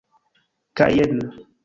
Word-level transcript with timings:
Kaj 0.81 0.87
jen! 1.01 1.23